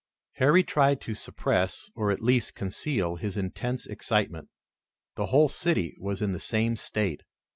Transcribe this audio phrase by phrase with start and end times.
[0.37, 4.49] Harry tried to suppress, or at least conceal his intense excitement.
[5.13, 7.21] The whole city was in the same state.